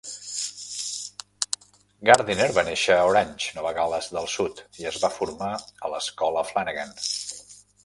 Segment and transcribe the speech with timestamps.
[2.11, 6.47] Gardiner va néixer a Orange, Nova Gal·les del Sud i es va formar a l'escola
[6.53, 6.99] Flanagan.